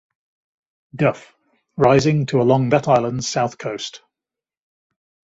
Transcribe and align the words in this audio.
Duff, 0.95 1.35
rising 1.77 2.25
to 2.25 2.41
along 2.41 2.69
that 2.69 2.87
island's 2.87 3.27
south 3.29 3.59
coast. 3.59 4.01